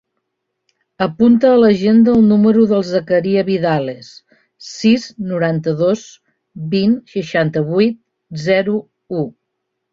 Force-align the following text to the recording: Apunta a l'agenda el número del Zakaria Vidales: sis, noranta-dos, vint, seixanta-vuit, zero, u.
Apunta 1.05 1.51
a 1.55 1.59
l'agenda 1.63 2.15
el 2.19 2.23
número 2.29 2.63
del 2.71 2.81
Zakaria 2.93 3.43
Vidales: 3.51 4.09
sis, 4.71 5.07
noranta-dos, 5.35 6.09
vint, 6.75 6.99
seixanta-vuit, 7.17 8.03
zero, 8.49 8.81
u. 9.23 9.27